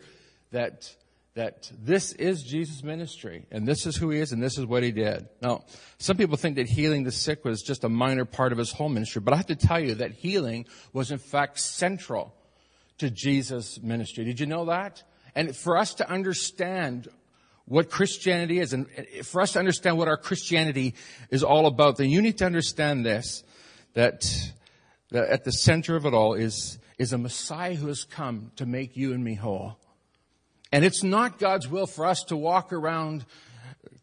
that, 0.50 0.94
that 1.36 1.70
this 1.78 2.12
is 2.12 2.42
Jesus' 2.42 2.82
ministry, 2.82 3.44
and 3.50 3.68
this 3.68 3.84
is 3.84 3.94
who 3.94 4.08
he 4.08 4.20
is, 4.20 4.32
and 4.32 4.42
this 4.42 4.56
is 4.56 4.64
what 4.64 4.82
he 4.82 4.90
did. 4.90 5.28
Now, 5.42 5.64
some 5.98 6.16
people 6.16 6.38
think 6.38 6.56
that 6.56 6.66
healing 6.66 7.04
the 7.04 7.12
sick 7.12 7.44
was 7.44 7.62
just 7.62 7.84
a 7.84 7.90
minor 7.90 8.24
part 8.24 8.52
of 8.52 8.58
his 8.58 8.72
whole 8.72 8.88
ministry, 8.88 9.20
but 9.20 9.34
I 9.34 9.36
have 9.36 9.46
to 9.48 9.54
tell 9.54 9.78
you 9.78 9.96
that 9.96 10.12
healing 10.12 10.64
was 10.94 11.10
in 11.10 11.18
fact 11.18 11.60
central 11.60 12.34
to 12.96 13.10
Jesus' 13.10 13.78
ministry. 13.82 14.24
Did 14.24 14.40
you 14.40 14.46
know 14.46 14.64
that? 14.64 15.02
And 15.34 15.54
for 15.54 15.76
us 15.76 15.92
to 15.96 16.10
understand 16.10 17.06
what 17.66 17.90
Christianity 17.90 18.58
is, 18.58 18.72
and 18.72 18.86
for 19.22 19.42
us 19.42 19.52
to 19.52 19.58
understand 19.58 19.98
what 19.98 20.08
our 20.08 20.16
Christianity 20.16 20.94
is 21.30 21.42
all 21.42 21.66
about, 21.66 21.98
then 21.98 22.08
you 22.08 22.22
need 22.22 22.38
to 22.38 22.46
understand 22.46 23.04
this, 23.04 23.44
that, 23.92 24.24
that 25.10 25.28
at 25.28 25.44
the 25.44 25.52
center 25.52 25.96
of 25.96 26.06
it 26.06 26.14
all 26.14 26.32
is, 26.32 26.78
is 26.96 27.12
a 27.12 27.18
Messiah 27.18 27.74
who 27.74 27.88
has 27.88 28.04
come 28.04 28.52
to 28.56 28.64
make 28.64 28.96
you 28.96 29.12
and 29.12 29.22
me 29.22 29.34
whole. 29.34 29.76
And 30.72 30.84
it's 30.84 31.02
not 31.02 31.38
God's 31.38 31.68
will 31.68 31.86
for 31.86 32.06
us 32.06 32.24
to 32.24 32.36
walk 32.36 32.72
around 32.72 33.24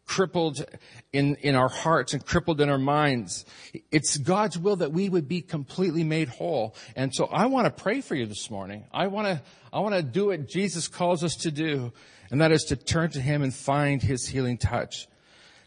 crippled 0.06 0.64
in, 1.12 1.36
in 1.36 1.54
our 1.54 1.68
hearts 1.68 2.12
and 2.12 2.24
crippled 2.24 2.60
in 2.60 2.68
our 2.68 2.78
minds. 2.78 3.44
It's 3.90 4.16
God's 4.16 4.58
will 4.58 4.76
that 4.76 4.92
we 4.92 5.08
would 5.08 5.28
be 5.28 5.40
completely 5.40 6.04
made 6.04 6.28
whole. 6.28 6.74
And 6.96 7.14
so 7.14 7.26
I 7.26 7.46
want 7.46 7.66
to 7.66 7.82
pray 7.82 8.00
for 8.00 8.14
you 8.14 8.26
this 8.26 8.50
morning. 8.50 8.84
I 8.92 9.06
want 9.06 9.26
to, 9.26 9.42
I 9.72 9.80
want 9.80 9.94
to 9.94 10.02
do 10.02 10.26
what 10.26 10.48
Jesus 10.48 10.88
calls 10.88 11.24
us 11.24 11.34
to 11.36 11.50
do, 11.50 11.92
and 12.30 12.40
that 12.40 12.52
is 12.52 12.64
to 12.64 12.76
turn 12.76 13.10
to 13.10 13.20
Him 13.20 13.42
and 13.42 13.54
find 13.54 14.02
His 14.02 14.26
healing 14.26 14.58
touch. 14.58 15.06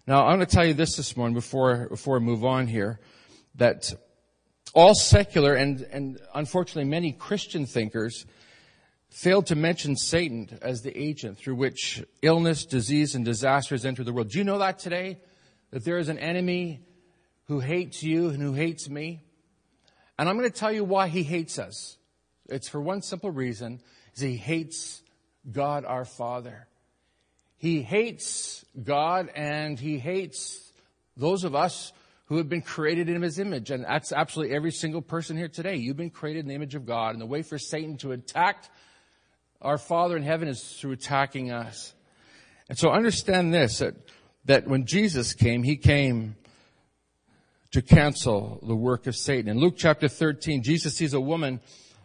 Now, 0.05 0.25
I'm 0.25 0.37
going 0.37 0.47
to 0.47 0.55
tell 0.55 0.65
you 0.65 0.73
this 0.73 0.95
this 0.95 1.17
morning 1.17 1.33
before, 1.33 1.89
before 1.89 2.17
I 2.17 2.19
move 2.19 2.45
on 2.45 2.67
here, 2.67 2.99
that 3.55 3.91
all 4.73 4.93
secular 4.93 5.53
and, 5.55 5.81
and 5.81 6.19
unfortunately 6.33 6.85
many 6.85 7.11
Christian 7.11 7.65
thinkers 7.65 8.25
failed 9.09 9.47
to 9.47 9.55
mention 9.55 9.95
Satan 9.95 10.59
as 10.61 10.81
the 10.81 10.97
agent 10.97 11.37
through 11.37 11.55
which 11.55 12.03
illness, 12.21 12.65
disease, 12.65 13.15
and 13.15 13.25
disasters 13.25 13.85
enter 13.85 14.03
the 14.03 14.13
world. 14.13 14.29
Do 14.29 14.37
you 14.37 14.43
know 14.43 14.59
that 14.59 14.79
today? 14.79 15.19
That 15.71 15.83
there 15.83 15.97
is 15.97 16.09
an 16.09 16.19
enemy 16.19 16.81
who 17.45 17.59
hates 17.59 18.03
you 18.03 18.29
and 18.29 18.41
who 18.41 18.53
hates 18.53 18.89
me? 18.89 19.23
And 20.19 20.27
I'm 20.27 20.37
going 20.37 20.49
to 20.49 20.57
tell 20.57 20.71
you 20.71 20.83
why 20.83 21.07
he 21.07 21.23
hates 21.23 21.59
us. 21.59 21.97
It's 22.49 22.69
for 22.69 22.81
one 22.81 23.01
simple 23.01 23.31
reason, 23.31 23.81
is 24.15 24.21
he 24.21 24.37
hates 24.37 25.01
God 25.51 25.85
our 25.85 26.05
Father. 26.05 26.67
He 27.57 27.81
hates 27.81 28.63
God 28.81 29.29
and 29.35 29.79
he 29.79 29.97
hates 29.97 30.71
those 31.15 31.43
of 31.43 31.55
us 31.55 31.91
who 32.25 32.37
have 32.37 32.49
been 32.49 32.61
created 32.61 33.09
in 33.09 33.21
his 33.21 33.39
image. 33.39 33.71
And 33.71 33.85
that's 33.85 34.11
absolutely 34.11 34.55
every 34.55 34.71
single 34.71 35.01
person 35.01 35.37
here 35.37 35.47
today. 35.47 35.75
You've 35.75 35.97
been 35.97 36.09
created 36.09 36.41
in 36.41 36.47
the 36.47 36.55
image 36.55 36.75
of 36.75 36.85
God. 36.85 37.13
And 37.13 37.21
the 37.21 37.25
way 37.25 37.41
for 37.41 37.57
Satan 37.57 37.97
to 37.97 38.11
attack 38.11 38.65
our 39.61 39.77
Father 39.77 40.15
in 40.15 40.23
heaven 40.23 40.47
is 40.47 40.77
through 40.79 40.91
attacking 40.91 41.51
us. 41.51 41.93
And 42.69 42.77
so 42.77 42.89
understand 42.89 43.53
this, 43.53 43.79
that, 43.79 43.95
that 44.45 44.67
when 44.67 44.85
Jesus 44.85 45.33
came, 45.33 45.63
He 45.63 45.77
came 45.77 46.35
to 47.71 47.81
cancel 47.81 48.59
the 48.65 48.75
work 48.75 49.07
of 49.07 49.15
Satan. 49.15 49.49
In 49.49 49.59
Luke 49.59 49.75
chapter 49.77 50.07
13, 50.07 50.63
Jesus 50.63 50.95
sees 50.95 51.13
a 51.13 51.19
woman 51.19 51.59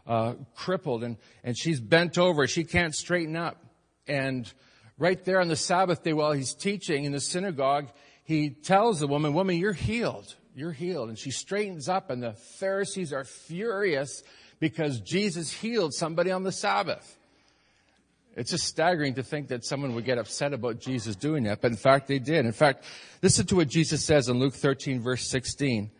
uh, 0.06 0.34
crippled 0.54 1.04
and, 1.04 1.16
and 1.44 1.56
she's 1.56 1.80
bent 1.80 2.18
over. 2.18 2.46
She 2.46 2.64
can't 2.64 2.94
straighten 2.94 3.36
up. 3.36 3.62
And 4.08 4.52
right 4.98 5.22
there 5.24 5.40
on 5.40 5.48
the 5.48 5.56
Sabbath 5.56 6.02
day 6.02 6.12
while 6.12 6.32
he's 6.32 6.54
teaching 6.54 7.04
in 7.04 7.12
the 7.12 7.20
synagogue, 7.20 7.88
he 8.24 8.50
tells 8.50 9.00
the 9.00 9.06
woman, 9.06 9.34
woman, 9.34 9.56
you're 9.56 9.72
healed. 9.72 10.34
You're 10.54 10.72
healed. 10.72 11.08
And 11.08 11.18
she 11.18 11.30
straightens 11.30 11.88
up 11.88 12.10
and 12.10 12.22
the 12.22 12.32
Pharisees 12.32 13.12
are 13.12 13.24
furious 13.24 14.22
because 14.58 15.00
Jesus 15.00 15.52
healed 15.52 15.92
somebody 15.94 16.30
on 16.30 16.42
the 16.42 16.52
Sabbath. 16.52 17.18
It's 18.36 18.50
just 18.50 18.64
staggering 18.64 19.14
to 19.14 19.22
think 19.22 19.48
that 19.48 19.64
someone 19.64 19.94
would 19.94 20.04
get 20.04 20.18
upset 20.18 20.52
about 20.52 20.80
Jesus 20.80 21.16
doing 21.16 21.44
that, 21.44 21.60
but 21.60 21.70
in 21.70 21.76
fact 21.76 22.08
they 22.08 22.18
did. 22.18 22.46
In 22.46 22.52
fact, 22.52 22.84
listen 23.22 23.46
to 23.46 23.56
what 23.56 23.68
Jesus 23.68 24.04
says 24.04 24.28
in 24.28 24.38
Luke 24.38 24.54
13 24.54 25.00
verse 25.00 25.28
16. 25.28 25.90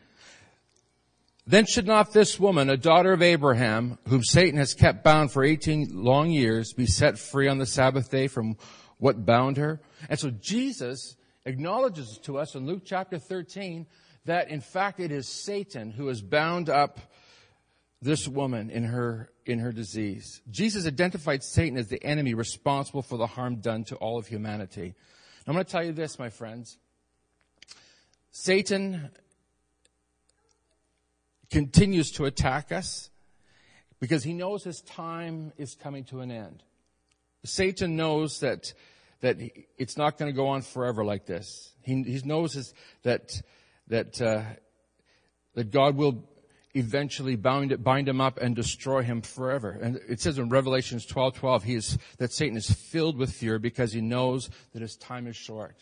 Then 1.47 1.67
should 1.67 1.87
not 1.87 2.13
this 2.13 2.39
woman, 2.39 2.71
a 2.71 2.77
daughter 2.77 3.13
of 3.13 3.21
Abraham, 3.21 3.99
whom 4.09 4.23
Satan 4.23 4.59
has 4.59 4.75
kept 4.75 5.03
bound 5.03 5.33
for 5.33 5.43
18 5.43 5.91
long 5.93 6.31
years, 6.31 6.73
be 6.73 6.87
set 6.87 7.19
free 7.19 7.49
on 7.49 7.59
the 7.59 7.67
Sabbath 7.67 8.11
day 8.11 8.29
from 8.29 8.57
what 8.99 9.27
bound 9.27 9.57
her? 9.57 9.81
And 10.09 10.19
so 10.19 10.31
Jesus 10.31 11.17
acknowledges 11.45 12.19
to 12.23 12.39
us 12.39 12.55
in 12.55 12.67
Luke 12.67 12.83
chapter 12.85 13.19
13 13.19 13.87
that 14.25 14.51
in 14.51 14.61
fact 14.61 15.01
it 15.01 15.11
is 15.11 15.27
Satan 15.29 15.91
who 15.91 16.07
has 16.07 16.23
bound 16.23 16.71
up 16.71 17.01
this 18.03 18.27
woman 18.27 18.69
in 18.69 18.83
her, 18.83 19.31
in 19.47 19.61
her 19.61 19.73
disease. 19.73 20.43
Jesus 20.51 20.87
identified 20.87 21.45
Satan 21.45 21.79
as 21.79 21.87
the 21.87 22.03
enemy 22.03 22.35
responsible 22.35 23.03
for 23.03 23.17
the 23.17 23.29
harm 23.29 23.57
done 23.57 23.85
to 23.85 23.97
all 23.97 24.19
of 24.19 24.27
humanity. 24.27 24.95
I'm 25.47 25.55
going 25.55 25.65
to 25.65 25.71
tell 25.71 25.85
you 25.85 25.93
this, 25.93 26.19
my 26.19 26.29
friends. 26.29 26.79
Satan 28.33 29.11
continues 31.51 32.11
to 32.13 32.25
attack 32.25 32.73
us 32.73 33.11
because 34.01 34.25
he 34.25 34.33
knows 34.33 34.65
his 34.65 34.81
time 34.81 35.53
is 35.57 35.77
coming 35.77 36.03
to 36.05 36.21
an 36.21 36.33
end. 36.33 36.65
Satan 37.45 37.95
knows 37.95 38.41
that, 38.41 38.73
that 39.21 39.37
it's 39.79 39.97
not 39.97 40.19
going 40.19 40.31
to 40.31 40.37
go 40.37 40.49
on 40.49 40.63
forever 40.63 41.05
like 41.05 41.27
this. 41.27 41.73
He, 41.83 42.03
he 42.03 42.21
knows 42.25 42.55
his, 42.55 42.75
that, 43.05 43.41
that, 43.89 44.21
uh, 44.21 44.43
that 45.55 45.71
God 45.71 45.97
will 45.97 46.25
eventually 46.75 47.37
bind, 47.37 47.83
bind 47.83 48.09
him 48.09 48.21
up 48.21 48.39
and 48.41 48.57
destroy 48.57 49.03
him 49.03 49.21
forever. 49.21 49.71
And 49.71 50.01
it 50.09 50.21
says 50.21 50.39
in 50.39 50.49
Revelations 50.49 51.05
12, 51.07 51.35
12, 51.35 51.65
he 51.65 51.75
is, 51.75 51.99
that 52.19 52.33
Satan 52.33 52.57
is 52.57 52.71
filled 52.71 53.19
with 53.19 53.33
fear 53.33 53.59
because 53.59 53.93
he 53.93 54.01
knows 54.01 54.49
that 54.73 54.83
his 54.83 54.97
time 54.97 55.27
is 55.27 55.37
short. 55.37 55.77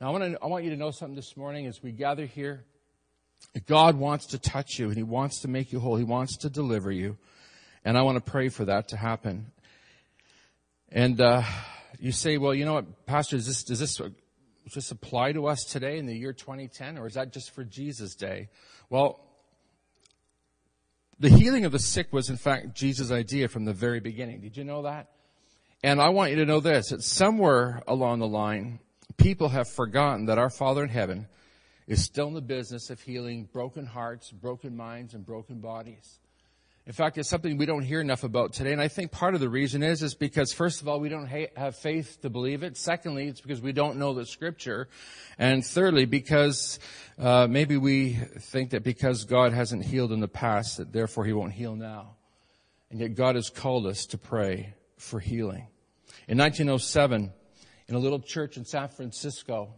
Now 0.00 0.08
I 0.08 0.10
want, 0.10 0.32
to, 0.32 0.42
I 0.42 0.46
want 0.46 0.64
you 0.64 0.70
to 0.70 0.76
know 0.76 0.90
something 0.90 1.14
this 1.14 1.36
morning 1.36 1.66
as 1.66 1.82
we 1.82 1.92
gather 1.92 2.26
here. 2.26 2.64
God 3.66 3.96
wants 3.96 4.26
to 4.26 4.38
touch 4.38 4.78
you 4.78 4.88
and 4.88 4.96
he 4.96 5.02
wants 5.02 5.40
to 5.40 5.48
make 5.48 5.72
you 5.72 5.78
whole. 5.78 5.96
He 5.96 6.04
wants 6.04 6.38
to 6.38 6.50
deliver 6.50 6.90
you. 6.90 7.16
And 7.84 7.96
I 7.96 8.02
want 8.02 8.24
to 8.24 8.30
pray 8.30 8.48
for 8.48 8.64
that 8.64 8.88
to 8.88 8.96
happen. 8.96 9.52
And, 10.90 11.20
uh, 11.20 11.42
you 12.00 12.12
say, 12.12 12.38
well, 12.38 12.54
you 12.54 12.64
know 12.64 12.74
what, 12.74 13.06
Pastor, 13.06 13.36
is 13.36 13.46
this, 13.46 13.62
does 13.62 13.78
this 13.78 14.00
just 14.68 14.90
apply 14.90 15.32
to 15.32 15.46
us 15.46 15.64
today 15.64 15.98
in 15.98 16.06
the 16.06 16.16
year 16.16 16.32
2010 16.32 16.98
or 16.98 17.06
is 17.06 17.14
that 17.14 17.32
just 17.32 17.54
for 17.54 17.64
Jesus' 17.64 18.14
day? 18.14 18.48
Well, 18.90 19.20
the 21.18 21.28
healing 21.28 21.64
of 21.64 21.72
the 21.72 21.78
sick 21.78 22.12
was 22.12 22.30
in 22.30 22.36
fact 22.36 22.74
Jesus' 22.74 23.10
idea 23.10 23.48
from 23.48 23.64
the 23.64 23.72
very 23.72 24.00
beginning. 24.00 24.40
Did 24.40 24.56
you 24.56 24.64
know 24.64 24.82
that? 24.82 25.10
And 25.82 26.00
I 26.00 26.08
want 26.08 26.30
you 26.30 26.36
to 26.38 26.46
know 26.46 26.60
this, 26.60 26.88
that 26.88 27.02
somewhere 27.02 27.82
along 27.86 28.20
the 28.20 28.26
line, 28.26 28.80
people 29.16 29.50
have 29.50 29.68
forgotten 29.68 30.26
that 30.26 30.38
our 30.38 30.50
Father 30.50 30.82
in 30.82 30.88
heaven 30.88 31.28
is 31.86 32.02
still 32.02 32.28
in 32.28 32.34
the 32.34 32.40
business 32.40 32.90
of 32.90 33.00
healing 33.00 33.48
broken 33.52 33.84
hearts, 33.84 34.30
broken 34.30 34.76
minds, 34.76 35.14
and 35.14 35.26
broken 35.26 35.60
bodies. 35.60 36.20
In 36.86 36.92
fact, 36.92 37.16
it's 37.16 37.30
something 37.30 37.56
we 37.56 37.64
don't 37.64 37.82
hear 37.82 38.02
enough 38.02 38.24
about 38.24 38.52
today. 38.52 38.72
And 38.72 38.80
I 38.80 38.88
think 38.88 39.10
part 39.10 39.34
of 39.34 39.40
the 39.40 39.48
reason 39.48 39.82
is, 39.82 40.02
is 40.02 40.14
because 40.14 40.52
first 40.52 40.82
of 40.82 40.88
all, 40.88 41.00
we 41.00 41.08
don't 41.08 41.26
ha- 41.26 41.50
have 41.56 41.76
faith 41.76 42.18
to 42.20 42.28
believe 42.28 42.62
it. 42.62 42.76
Secondly, 42.76 43.26
it's 43.26 43.40
because 43.40 43.62
we 43.62 43.72
don't 43.72 43.96
know 43.96 44.12
the 44.12 44.26
scripture. 44.26 44.88
And 45.38 45.64
thirdly, 45.64 46.04
because, 46.04 46.78
uh, 47.18 47.46
maybe 47.48 47.78
we 47.78 48.12
think 48.12 48.70
that 48.70 48.82
because 48.82 49.24
God 49.24 49.54
hasn't 49.54 49.82
healed 49.82 50.12
in 50.12 50.20
the 50.20 50.28
past, 50.28 50.76
that 50.76 50.92
therefore 50.92 51.24
he 51.24 51.32
won't 51.32 51.54
heal 51.54 51.74
now. 51.74 52.16
And 52.90 53.00
yet 53.00 53.14
God 53.14 53.36
has 53.36 53.48
called 53.48 53.86
us 53.86 54.04
to 54.06 54.18
pray 54.18 54.74
for 54.98 55.20
healing. 55.20 55.68
In 56.28 56.36
1907, 56.36 57.32
in 57.88 57.94
a 57.94 57.98
little 57.98 58.20
church 58.20 58.58
in 58.58 58.66
San 58.66 58.88
Francisco, 58.88 59.72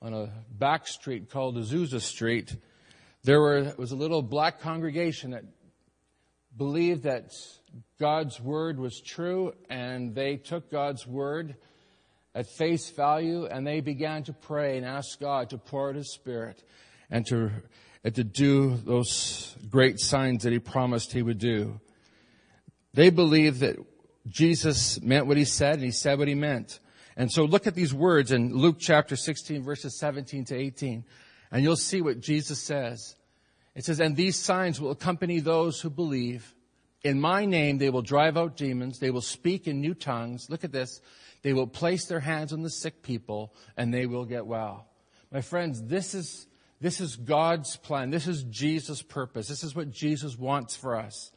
on 0.00 0.14
a 0.14 0.30
back 0.50 0.86
street 0.86 1.28
called 1.28 1.56
Azusa 1.56 2.00
Street, 2.00 2.56
there 3.24 3.40
were, 3.40 3.74
was 3.76 3.92
a 3.92 3.96
little 3.96 4.22
black 4.22 4.60
congregation 4.60 5.32
that 5.32 5.44
believed 6.56 7.04
that 7.04 7.32
God's 7.98 8.40
word 8.40 8.78
was 8.78 9.00
true 9.00 9.52
and 9.68 10.14
they 10.14 10.36
took 10.36 10.70
God's 10.70 11.06
word 11.06 11.56
at 12.34 12.46
face 12.46 12.90
value 12.90 13.46
and 13.46 13.66
they 13.66 13.80
began 13.80 14.22
to 14.24 14.32
pray 14.32 14.76
and 14.76 14.86
ask 14.86 15.18
God 15.20 15.50
to 15.50 15.58
pour 15.58 15.90
out 15.90 15.96
his 15.96 16.12
spirit 16.12 16.62
and 17.10 17.26
to, 17.26 17.50
and 18.04 18.14
to 18.14 18.24
do 18.24 18.76
those 18.76 19.56
great 19.68 20.00
signs 20.00 20.44
that 20.44 20.52
he 20.52 20.58
promised 20.58 21.12
he 21.12 21.22
would 21.22 21.38
do. 21.38 21.80
They 22.94 23.10
believed 23.10 23.60
that 23.60 23.76
Jesus 24.26 25.00
meant 25.00 25.26
what 25.26 25.36
he 25.36 25.44
said 25.44 25.74
and 25.74 25.84
he 25.84 25.90
said 25.90 26.18
what 26.18 26.28
he 26.28 26.34
meant. 26.34 26.80
And 27.16 27.30
so 27.30 27.44
look 27.44 27.66
at 27.66 27.74
these 27.74 27.92
words 27.92 28.32
in 28.32 28.54
Luke 28.54 28.76
chapter 28.78 29.16
16 29.16 29.62
verses 29.62 29.98
17 29.98 30.46
to 30.46 30.56
18 30.56 31.04
and 31.52 31.62
you'll 31.62 31.76
see 31.76 32.00
what 32.00 32.20
Jesus 32.20 32.62
says. 32.62 33.16
It 33.80 33.86
says, 33.86 33.98
and 33.98 34.14
these 34.14 34.36
signs 34.36 34.78
will 34.78 34.90
accompany 34.90 35.40
those 35.40 35.80
who 35.80 35.88
believe. 35.88 36.54
In 37.02 37.18
my 37.18 37.46
name, 37.46 37.78
they 37.78 37.88
will 37.88 38.02
drive 38.02 38.36
out 38.36 38.54
demons. 38.54 38.98
They 38.98 39.10
will 39.10 39.22
speak 39.22 39.66
in 39.66 39.80
new 39.80 39.94
tongues. 39.94 40.50
Look 40.50 40.64
at 40.64 40.70
this. 40.70 41.00
They 41.40 41.54
will 41.54 41.66
place 41.66 42.04
their 42.04 42.20
hands 42.20 42.52
on 42.52 42.60
the 42.60 42.68
sick 42.68 43.02
people 43.02 43.54
and 43.78 43.94
they 43.94 44.04
will 44.04 44.26
get 44.26 44.44
well. 44.44 44.86
My 45.32 45.40
friends, 45.40 45.82
this 45.82 46.12
is, 46.12 46.46
this 46.82 47.00
is 47.00 47.16
God's 47.16 47.76
plan. 47.76 48.10
This 48.10 48.26
is 48.26 48.42
Jesus' 48.42 49.00
purpose. 49.00 49.48
This 49.48 49.64
is 49.64 49.74
what 49.74 49.90
Jesus 49.90 50.36
wants 50.36 50.76
for 50.76 50.94
us. 50.94 51.30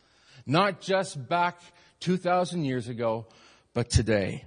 Not 0.45 0.81
just 0.81 1.29
back 1.29 1.61
2,000 2.01 2.65
years 2.65 2.89
ago, 2.89 3.25
but 3.73 3.89
today. 3.89 4.43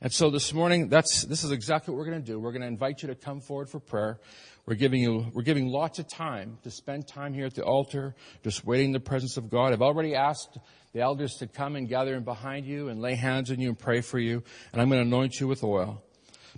And 0.00 0.12
so 0.12 0.30
this 0.30 0.52
morning, 0.52 0.88
that's, 0.88 1.24
this 1.24 1.42
is 1.42 1.52
exactly 1.52 1.92
what 1.92 1.98
we're 1.98 2.10
going 2.10 2.22
to 2.22 2.26
do. 2.26 2.38
We're 2.38 2.52
going 2.52 2.62
to 2.62 2.68
invite 2.68 3.02
you 3.02 3.08
to 3.08 3.14
come 3.14 3.40
forward 3.40 3.70
for 3.70 3.80
prayer. 3.80 4.20
We're 4.66 4.74
giving 4.74 5.00
you, 5.00 5.26
we're 5.32 5.42
giving 5.42 5.68
lots 5.68 5.98
of 5.98 6.08
time 6.08 6.58
to 6.64 6.70
spend 6.70 7.08
time 7.08 7.32
here 7.32 7.46
at 7.46 7.54
the 7.54 7.62
altar, 7.62 8.14
just 8.42 8.66
waiting 8.66 8.86
in 8.86 8.92
the 8.92 9.00
presence 9.00 9.36
of 9.36 9.48
God. 9.48 9.72
I've 9.72 9.82
already 9.82 10.14
asked 10.14 10.58
the 10.92 11.00
elders 11.00 11.36
to 11.36 11.46
come 11.46 11.76
and 11.76 11.88
gather 11.88 12.14
in 12.14 12.24
behind 12.24 12.66
you 12.66 12.88
and 12.88 13.00
lay 13.00 13.14
hands 13.14 13.50
on 13.50 13.58
you 13.58 13.68
and 13.68 13.78
pray 13.78 14.00
for 14.00 14.18
you. 14.18 14.42
And 14.72 14.82
I'm 14.82 14.88
going 14.88 15.00
to 15.00 15.06
anoint 15.06 15.40
you 15.40 15.48
with 15.48 15.64
oil. 15.64 16.02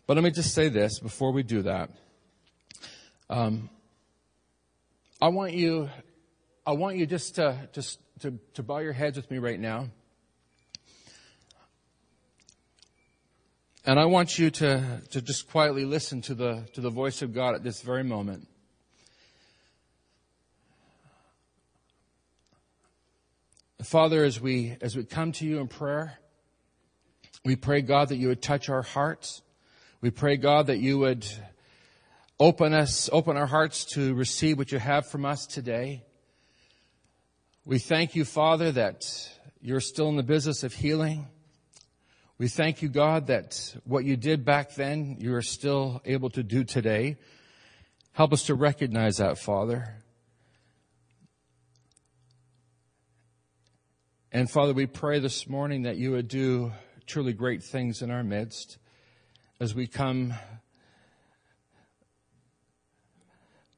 But 0.06 0.16
let 0.16 0.24
me 0.24 0.30
just 0.30 0.54
say 0.54 0.68
this 0.68 0.98
before 0.98 1.32
we 1.32 1.42
do 1.42 1.62
that. 1.62 1.90
Um, 3.30 3.68
I 5.20 5.28
want 5.28 5.52
you, 5.52 5.90
I 6.66 6.72
want 6.72 6.96
you 6.96 7.06
just 7.06 7.36
to, 7.36 7.68
just 7.72 8.00
to, 8.20 8.38
to 8.54 8.62
bow 8.62 8.78
your 8.78 8.92
heads 8.92 9.16
with 9.16 9.30
me 9.30 9.38
right 9.38 9.60
now. 9.60 9.88
And 13.88 13.98
I 13.98 14.04
want 14.04 14.38
you 14.38 14.50
to, 14.50 15.00
to 15.12 15.22
just 15.22 15.48
quietly 15.48 15.86
listen 15.86 16.20
to 16.20 16.34
the, 16.34 16.68
to 16.74 16.82
the 16.82 16.90
voice 16.90 17.22
of 17.22 17.32
God 17.32 17.54
at 17.54 17.62
this 17.62 17.80
very 17.80 18.04
moment. 18.04 18.46
Father, 23.82 24.24
as 24.24 24.42
we, 24.42 24.76
as 24.82 24.94
we 24.94 25.04
come 25.04 25.32
to 25.32 25.46
you 25.46 25.58
in 25.58 25.68
prayer, 25.68 26.18
we 27.46 27.56
pray, 27.56 27.80
God, 27.80 28.10
that 28.10 28.16
you 28.16 28.28
would 28.28 28.42
touch 28.42 28.68
our 28.68 28.82
hearts. 28.82 29.40
We 30.02 30.10
pray, 30.10 30.36
God, 30.36 30.66
that 30.66 30.80
you 30.80 30.98
would 30.98 31.26
open 32.38 32.74
us, 32.74 33.08
open 33.10 33.38
our 33.38 33.46
hearts 33.46 33.86
to 33.94 34.12
receive 34.12 34.58
what 34.58 34.70
you 34.70 34.78
have 34.78 35.06
from 35.06 35.24
us 35.24 35.46
today. 35.46 36.04
We 37.64 37.78
thank 37.78 38.14
you, 38.14 38.26
Father, 38.26 38.70
that 38.70 39.06
you're 39.62 39.80
still 39.80 40.10
in 40.10 40.16
the 40.16 40.22
business 40.22 40.62
of 40.62 40.74
healing. 40.74 41.28
We 42.38 42.46
thank 42.46 42.82
you, 42.82 42.88
God, 42.88 43.26
that 43.26 43.74
what 43.82 44.04
you 44.04 44.16
did 44.16 44.44
back 44.44 44.76
then, 44.76 45.16
you 45.18 45.34
are 45.34 45.42
still 45.42 46.00
able 46.04 46.30
to 46.30 46.44
do 46.44 46.62
today. 46.62 47.16
Help 48.12 48.32
us 48.32 48.44
to 48.44 48.54
recognize 48.54 49.16
that, 49.16 49.38
Father. 49.38 49.96
And 54.30 54.48
Father, 54.48 54.72
we 54.72 54.86
pray 54.86 55.18
this 55.18 55.48
morning 55.48 55.82
that 55.82 55.96
you 55.96 56.12
would 56.12 56.28
do 56.28 56.70
truly 57.06 57.32
great 57.32 57.64
things 57.64 58.02
in 58.02 58.10
our 58.12 58.22
midst 58.22 58.78
as 59.58 59.74
we 59.74 59.88
come 59.88 60.32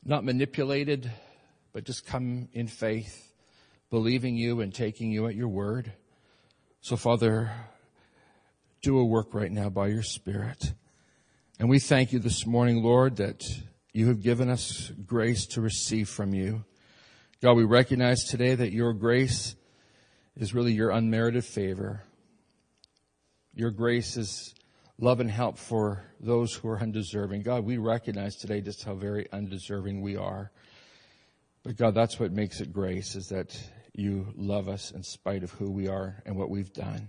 not 0.05 0.23
manipulated, 0.23 1.11
but 1.73 1.85
just 1.85 2.05
come 2.05 2.50
in 2.52 2.67
faith, 2.67 3.33
believing 3.88 4.37
you 4.37 4.61
and 4.61 4.75
taking 4.75 5.11
you 5.11 5.26
at 5.29 5.35
your 5.35 5.49
word. 5.49 5.95
So 6.83 6.97
Father, 6.97 7.52
do 8.82 8.99
a 8.99 9.04
work 9.04 9.34
right 9.34 9.52
now 9.52 9.68
by 9.68 9.88
your 9.88 10.02
Spirit. 10.02 10.72
And 11.58 11.68
we 11.68 11.78
thank 11.78 12.12
you 12.12 12.18
this 12.18 12.46
morning, 12.46 12.82
Lord, 12.82 13.16
that 13.16 13.46
you 13.92 14.08
have 14.08 14.22
given 14.22 14.49
us 14.49 14.90
grace 15.04 15.46
to 15.49 15.60
receive 15.60 16.08
from 16.08 16.32
you. 16.32 16.64
God, 17.42 17.56
we 17.56 17.64
recognize 17.64 18.25
today 18.25 18.54
that 18.54 18.72
your 18.72 18.94
grace 18.94 19.54
is 20.37 20.54
really 20.54 20.72
your 20.72 20.90
unmerited 20.90 21.44
favor. 21.44 22.04
Your 23.54 23.70
grace 23.70 24.16
is 24.16 24.54
love 24.99 25.20
and 25.20 25.30
help 25.30 25.58
for 25.58 26.04
those 26.18 26.54
who 26.54 26.68
are 26.68 26.80
undeserving. 26.80 27.42
God, 27.42 27.64
we 27.64 27.76
recognize 27.76 28.37
today 28.37 28.62
just 28.62 28.84
how 28.84 28.94
very 28.94 29.30
undeserving 29.30 30.00
we 30.00 30.16
are. 30.16 30.50
But 31.62 31.76
God, 31.76 31.94
that's 31.94 32.18
what 32.18 32.32
makes 32.32 32.60
it 32.62 32.72
grace 32.72 33.14
is 33.14 33.28
that 33.28 33.58
you 33.92 34.32
love 34.37 34.68
us 34.68 34.90
in 34.92 35.02
spite 35.02 35.42
of 35.42 35.50
who 35.50 35.70
we 35.70 35.88
are 35.88 36.22
and 36.25 36.37
what 36.37 36.49
we've 36.49 36.72
done. 36.72 37.08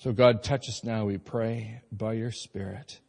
So, 0.00 0.12
God, 0.12 0.44
touch 0.44 0.68
us 0.68 0.84
now, 0.84 1.06
we 1.06 1.18
pray, 1.18 1.82
by 1.90 2.12
your 2.12 2.30
Spirit. 2.30 3.00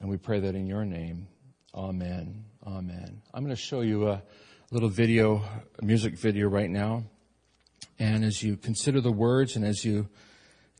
And 0.00 0.10
we 0.10 0.18
pray 0.18 0.38
that 0.40 0.54
in 0.54 0.66
your 0.66 0.84
name. 0.84 1.28
Amen. 1.74 2.44
Amen. 2.66 3.22
I'm 3.32 3.42
going 3.42 3.56
to 3.56 3.62
show 3.62 3.80
you 3.80 4.10
a 4.10 4.22
little 4.70 4.90
video, 4.90 5.42
a 5.80 5.82
music 5.82 6.18
video 6.18 6.48
right 6.48 6.68
now. 6.68 7.04
And 7.98 8.22
as 8.22 8.42
you 8.42 8.58
consider 8.58 9.00
the 9.00 9.12
words 9.12 9.56
and 9.56 9.64
as 9.64 9.82
you 9.82 10.10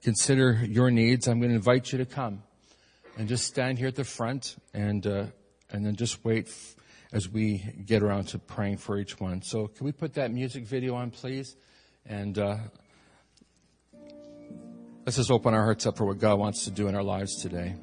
consider 0.03 0.63
your 0.63 0.91
needs, 0.91 1.27
I'm 1.27 1.41
going 1.41 1.53
to 1.53 1.57
invite 1.57 1.91
you 1.91 1.97
to 1.97 2.05
come 2.05 2.43
and 3.17 3.29
just 3.29 3.47
stand 3.47 3.79
here 3.79 3.89
at 3.89 3.97
the 3.97 4.05
front 4.05 4.57
and, 4.75 5.07
uh, 5.07 5.25
and 5.71 5.87
then 5.87 5.97
just 5.97 6.23
wait 6.23 6.49
f- 6.49 6.77
as 7.15 7.31
we 7.31 7.65
get 7.87 8.03
around 8.03 8.29
to 8.29 8.39
praying 8.39 8.77
for 8.77 8.99
each 8.99 9.19
one. 9.19 9.41
So 9.41 9.69
can 9.69 9.87
we 9.87 9.93
put 9.93 10.13
that 10.15 10.31
music 10.31 10.67
video 10.67 10.97
on, 10.97 11.13
please? 11.13 11.57
And, 12.05 12.39
uh, 12.39 12.57
Let's 15.05 15.17
just 15.17 15.33
open 15.33 15.53
our 15.53 15.65
hearts 15.65 15.85
up 15.87 15.97
for 15.97 16.05
what 16.05 16.21
God 16.21 16.39
wants 16.39 16.65
to 16.65 16.71
do 16.71 16.87
in 16.87 16.95
our 16.95 17.03
lives 17.03 17.35
today. 17.43 17.75